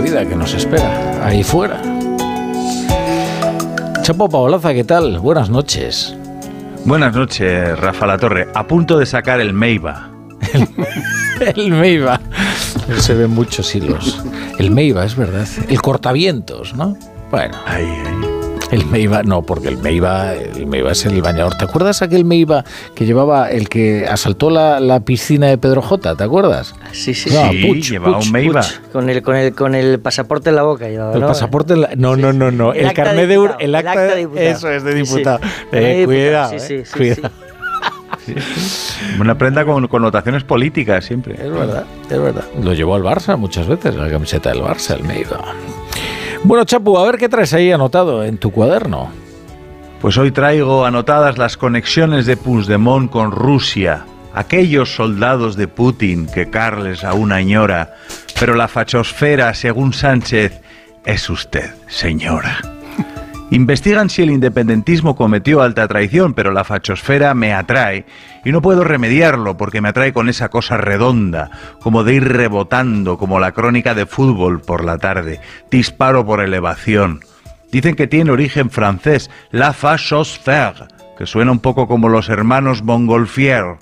vida 0.00 0.26
que 0.26 0.36
nos 0.36 0.54
espera 0.54 1.24
ahí 1.24 1.42
fuera. 1.42 1.80
Chapo 4.02 4.28
Paolaza, 4.28 4.72
¿qué 4.74 4.84
tal? 4.84 5.18
Buenas 5.18 5.50
noches. 5.50 6.16
Buenas 6.84 7.14
noches, 7.14 7.78
Rafa 7.78 8.06
La 8.06 8.18
Torre. 8.18 8.48
A 8.54 8.66
punto 8.66 8.98
de 8.98 9.06
sacar 9.06 9.40
el 9.40 9.52
Meiba. 9.52 10.10
el 11.56 11.72
Meiba. 11.72 12.20
Se 12.98 13.14
ven 13.14 13.30
muchos 13.30 13.74
hilos. 13.74 14.22
El 14.58 14.70
Meiba, 14.70 15.04
es 15.04 15.14
verdad. 15.14 15.46
El 15.68 15.82
cortavientos, 15.82 16.74
¿no? 16.74 16.96
Bueno. 17.30 17.56
Ahí, 17.66 17.84
ahí. 17.84 18.17
El 18.70 18.84
Meiba, 18.86 19.22
no, 19.22 19.42
porque 19.42 19.68
el 19.68 19.78
Meiba, 19.78 20.34
el 20.34 20.66
Meiba 20.66 20.92
es 20.92 21.06
el 21.06 21.22
bañador. 21.22 21.56
¿Te 21.56 21.64
acuerdas 21.64 22.02
aquel 22.02 22.24
Meiba 22.24 22.64
que 22.94 23.06
llevaba 23.06 23.50
el 23.50 23.68
que 23.68 24.06
asaltó 24.06 24.50
la, 24.50 25.00
piscina 25.00 25.46
de 25.46 25.56
Pedro 25.56 25.80
J? 25.80 26.16
¿Te 26.16 26.24
acuerdas? 26.24 26.74
Sí, 26.92 27.14
sí, 27.14 27.30
sí. 27.30 27.82
llevaba 27.82 28.18
un 28.18 28.30
Meiba. 28.30 28.62
Con, 28.92 29.08
el, 29.08 29.22
con, 29.22 29.36
el, 29.36 29.54
con 29.54 29.74
el 29.74 30.00
pasaporte 30.00 30.50
en 30.50 30.56
la 30.56 30.64
boca. 30.64 30.88
Llevaba, 30.88 31.14
el 31.14 31.22
pasaporte 31.22 31.74
en 31.74 31.80
la, 31.80 31.90
No, 31.96 32.16
no, 32.16 32.32
no, 32.32 32.50
no. 32.50 32.74
El, 32.74 32.92
carnet 32.92 33.26
de... 33.28 33.50
El 33.58 33.74
acta, 33.74 34.02
de 34.02 34.16
diputado. 34.16 34.46
Eso 34.46 34.70
es 34.70 34.84
de 34.84 34.94
diputado. 34.94 35.40
Eh, 35.72 36.02
cuidado, 36.04 36.52
eh, 36.54 36.84
cuidado. 36.92 37.30
Una 39.20 39.38
prenda 39.38 39.64
con 39.64 39.86
connotaciones 39.88 40.44
políticas 40.44 41.04
siempre. 41.04 41.34
Es 41.34 41.50
verdad, 41.50 41.84
es 42.10 42.20
verdad. 42.20 42.44
Lo 42.62 42.74
llevó 42.74 42.94
al 42.94 43.02
Barça 43.02 43.36
muchas 43.36 43.66
veces, 43.66 43.94
la 43.94 44.10
camiseta 44.10 44.50
del 44.50 44.60
Barça, 44.60 44.96
el 44.96 45.04
Meiba. 45.04 45.54
Bueno, 46.44 46.64
Chapu, 46.64 46.96
a 46.96 47.04
ver 47.04 47.18
qué 47.18 47.28
traes 47.28 47.52
ahí 47.52 47.72
anotado 47.72 48.24
en 48.24 48.38
tu 48.38 48.50
cuaderno. 48.50 49.10
Pues 50.00 50.16
hoy 50.16 50.30
traigo 50.30 50.84
anotadas 50.84 51.36
las 51.38 51.56
conexiones 51.56 52.24
de 52.26 52.36
Puigdemont 52.36 53.10
con 53.10 53.32
Rusia, 53.32 54.06
aquellos 54.32 54.94
soldados 54.94 55.56
de 55.56 55.66
Putin 55.66 56.26
que 56.26 56.48
Carles 56.48 57.02
aún 57.02 57.32
añora, 57.32 57.96
pero 58.38 58.54
la 58.54 58.68
fachosfera, 58.68 59.52
según 59.54 59.92
Sánchez, 59.92 60.60
es 61.04 61.28
usted, 61.28 61.74
señora. 61.88 62.77
Investigan 63.50 64.10
si 64.10 64.20
el 64.20 64.30
independentismo 64.30 65.16
cometió 65.16 65.62
alta 65.62 65.88
traición, 65.88 66.34
pero 66.34 66.52
la 66.52 66.64
fachosfera 66.64 67.32
me 67.32 67.54
atrae 67.54 68.04
y 68.44 68.52
no 68.52 68.60
puedo 68.60 68.84
remediarlo 68.84 69.56
porque 69.56 69.80
me 69.80 69.88
atrae 69.88 70.12
con 70.12 70.28
esa 70.28 70.50
cosa 70.50 70.76
redonda, 70.76 71.50
como 71.80 72.04
de 72.04 72.14
ir 72.14 72.28
rebotando, 72.28 73.16
como 73.16 73.40
la 73.40 73.52
crónica 73.52 73.94
de 73.94 74.04
fútbol 74.04 74.60
por 74.60 74.84
la 74.84 74.98
tarde, 74.98 75.40
disparo 75.70 76.26
por 76.26 76.42
elevación. 76.42 77.20
Dicen 77.72 77.94
que 77.94 78.06
tiene 78.06 78.32
origen 78.32 78.68
francés, 78.68 79.30
la 79.50 79.72
fachosfère, 79.72 80.86
que 81.16 81.24
suena 81.24 81.50
un 81.50 81.60
poco 81.60 81.88
como 81.88 82.10
los 82.10 82.28
hermanos 82.28 82.82
Montgolfier. 82.82 83.78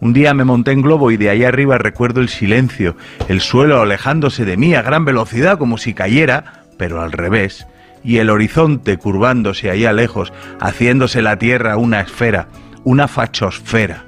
Un 0.00 0.14
día 0.14 0.32
me 0.32 0.44
monté 0.44 0.72
en 0.72 0.80
globo 0.80 1.10
y 1.10 1.18
de 1.18 1.28
ahí 1.28 1.44
arriba 1.44 1.76
recuerdo 1.76 2.22
el 2.22 2.30
silencio, 2.30 2.96
el 3.28 3.42
suelo 3.42 3.82
alejándose 3.82 4.46
de 4.46 4.56
mí 4.56 4.74
a 4.74 4.80
gran 4.80 5.04
velocidad 5.04 5.58
como 5.58 5.76
si 5.76 5.92
cayera, 5.92 6.64
pero 6.78 7.02
al 7.02 7.12
revés 7.12 7.66
y 8.02 8.18
el 8.18 8.30
horizonte 8.30 8.96
curvándose 8.96 9.70
allá 9.70 9.92
lejos, 9.92 10.32
haciéndose 10.60 11.22
la 11.22 11.38
tierra 11.38 11.76
una 11.76 12.00
esfera, 12.00 12.48
una 12.84 13.08
fachosfera. 13.08 14.06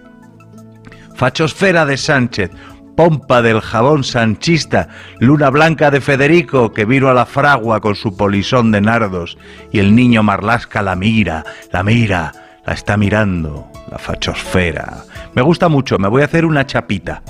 Fachosfera 1.14 1.84
de 1.86 1.96
Sánchez, 1.96 2.50
pompa 2.96 3.42
del 3.42 3.60
jabón 3.60 4.04
sanchista, 4.04 4.88
luna 5.18 5.50
blanca 5.50 5.90
de 5.90 6.00
Federico 6.00 6.72
que 6.72 6.84
vino 6.84 7.08
a 7.08 7.14
la 7.14 7.26
fragua 7.26 7.80
con 7.80 7.94
su 7.94 8.16
polisón 8.16 8.72
de 8.72 8.80
nardos, 8.80 9.38
y 9.70 9.78
el 9.78 9.94
niño 9.94 10.22
Marlasca 10.22 10.82
la 10.82 10.96
mira, 10.96 11.44
la 11.72 11.82
mira, 11.82 12.32
la 12.66 12.72
está 12.72 12.96
mirando, 12.96 13.70
la 13.90 13.98
fachosfera. 13.98 15.04
Me 15.34 15.42
gusta 15.42 15.68
mucho, 15.68 15.98
me 15.98 16.08
voy 16.08 16.22
a 16.22 16.26
hacer 16.26 16.44
una 16.44 16.66
chapita. 16.66 17.22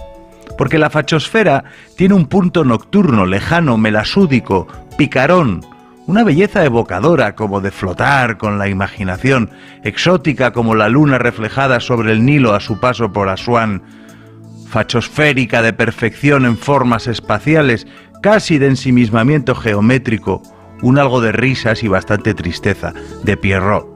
Porque 0.58 0.78
la 0.78 0.90
fachosfera 0.90 1.64
tiene 1.96 2.14
un 2.14 2.26
punto 2.26 2.64
nocturno, 2.64 3.24
lejano, 3.24 3.78
melasúdico, 3.78 4.68
picarón, 4.98 5.64
una 6.12 6.24
belleza 6.24 6.62
evocadora 6.62 7.34
como 7.34 7.62
de 7.62 7.70
flotar 7.70 8.36
con 8.36 8.58
la 8.58 8.68
imaginación, 8.68 9.48
exótica 9.82 10.52
como 10.52 10.74
la 10.74 10.90
luna 10.90 11.16
reflejada 11.16 11.80
sobre 11.80 12.12
el 12.12 12.26
Nilo 12.26 12.52
a 12.52 12.60
su 12.60 12.78
paso 12.78 13.14
por 13.14 13.30
Asuán, 13.30 13.82
fachosférica 14.68 15.62
de 15.62 15.72
perfección 15.72 16.44
en 16.44 16.58
formas 16.58 17.06
espaciales, 17.06 17.86
casi 18.20 18.58
de 18.58 18.66
ensimismamiento 18.66 19.54
geométrico, 19.54 20.42
un 20.82 20.98
algo 20.98 21.22
de 21.22 21.32
risas 21.32 21.82
y 21.82 21.88
bastante 21.88 22.34
tristeza, 22.34 22.92
de 23.22 23.38
Pierrot. 23.38 23.88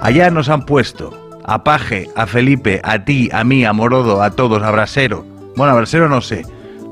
Allá 0.00 0.32
nos 0.32 0.48
han 0.48 0.66
puesto, 0.66 1.16
a 1.44 1.62
Paje, 1.62 2.10
a 2.16 2.26
Felipe, 2.26 2.80
a 2.82 3.04
ti, 3.04 3.30
a 3.32 3.44
mí, 3.44 3.64
a 3.64 3.72
Morodo, 3.72 4.20
a 4.20 4.32
todos, 4.32 4.60
a 4.64 4.72
Brasero. 4.72 5.24
Bueno, 5.54 5.74
a 5.74 5.76
Brasero 5.76 6.08
no 6.08 6.20
sé. 6.20 6.44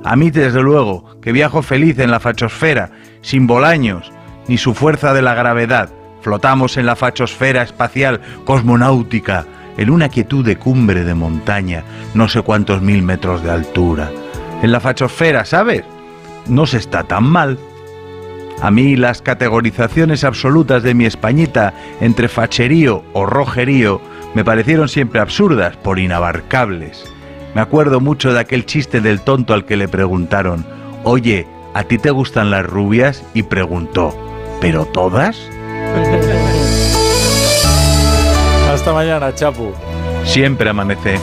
A 0.05 0.17
mí, 0.17 0.31
desde 0.31 0.63
luego, 0.63 1.05
que 1.21 1.33
viajo 1.33 1.63
feliz 1.63 1.99
en 1.99 2.11
la 2.11 2.21
fachosfera 2.21 2.91
sin 3.21 3.47
Bolaños, 3.47 4.11
ni 4.49 4.57
su 4.57 4.75
fuerza 4.75 5.13
de 5.13 5.23
la 5.23 5.35
gravedad. 5.35 5.91
Flotamos 6.23 6.77
en 6.77 6.87
la 6.87 6.97
fachosfera 6.97 7.63
espacial 7.63 8.21
cosmonáutica, 8.45 9.47
en 9.77 9.91
una 9.91 10.09
quietud 10.09 10.45
de 10.45 10.57
cumbre 10.57 11.05
de 11.05 11.15
montaña, 11.15 11.85
no 12.15 12.29
sé 12.29 12.43
cuántos 12.43 12.83
mil 12.83 13.03
metros 13.03 13.43
de 13.43 13.51
altura. 13.51 14.11
En 14.63 14.73
la 14.73 14.81
fachosfera, 14.81 15.45
¿sabes? 15.45 15.85
No 16.47 16.67
se 16.67 16.79
está 16.79 17.05
tan 17.05 17.25
mal. 17.25 17.59
A 18.63 18.71
mí 18.71 18.97
las 18.97 19.23
categorizaciones 19.23 20.25
absolutas 20.25 20.83
de 20.83 20.95
mi 20.95 21.07
españita 21.07 21.73
entre 22.01 22.29
facherío 22.29 23.03
o 23.13 23.25
rojerío 23.25 24.01
me 24.35 24.45
parecieron 24.45 24.89
siempre 24.89 25.21
absurdas 25.21 25.77
por 25.77 25.99
inabarcables. 25.99 27.11
Me 27.55 27.61
acuerdo 27.61 28.01
mucho 28.01 28.33
de 28.33 28.41
aquel 28.41 28.65
chiste 28.65 29.01
del 29.01 29.21
tonto 29.23 29.55
al 29.55 29.65
que 29.65 29.77
le 29.77 29.89
preguntaron, 29.89 30.65
oye, 31.03 31.47
¿a 31.75 31.85
ti 31.85 31.99
te 31.99 32.11
gustan 32.11 32.51
las 32.51 32.65
rubias? 32.65 33.25
Y 33.35 33.43
preguntó, 33.43 34.15
¿pero 34.61 34.85
todas? 34.85 35.37
Hasta 38.73 38.93
mañana, 38.93 39.35
Chapu. 39.35 39.73
Siempre 40.25 40.71
amanece. 40.71 41.19